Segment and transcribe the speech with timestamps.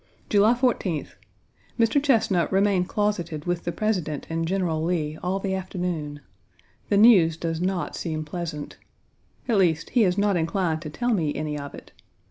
[0.29, 1.09] July 14th.
[1.79, 2.01] Mr.
[2.01, 6.21] Chesnut remained closeted with the President and General Lee all the afternoon.
[6.89, 8.77] The news does not seem pleasant.
[9.47, 11.91] At least, he is not inclined to tell me any of it.